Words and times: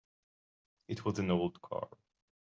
It 0.87 1.05
was 1.05 1.19
an 1.19 1.29
old 1.29 1.61
car. 1.61 1.87